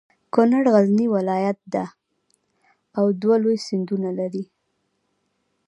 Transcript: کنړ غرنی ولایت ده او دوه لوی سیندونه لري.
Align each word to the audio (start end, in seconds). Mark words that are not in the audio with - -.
کنړ 0.33 0.63
غرنی 0.73 1.07
ولایت 1.15 1.59
ده 1.73 1.85
او 2.97 3.05
دوه 3.21 3.35
لوی 3.43 3.57
سیندونه 3.67 4.09
لري. 4.19 4.43